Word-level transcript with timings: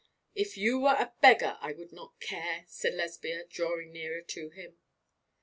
'If 0.33 0.57
you 0.57 0.79
were 0.79 0.95
a 0.95 1.13
beggar 1.21 1.59
I 1.61 1.73
would 1.73 1.91
not 1.93 2.19
care,' 2.19 2.65
said 2.67 2.95
Lesbia, 2.95 3.45
drawing 3.47 3.91
nearer 3.93 4.23
to 4.29 4.49
him. 4.49 4.79